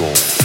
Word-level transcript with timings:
soul. 0.00 0.39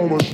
It's 0.00 0.27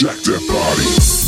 Check 0.00 0.16
that 0.22 0.40
body. 0.48 1.19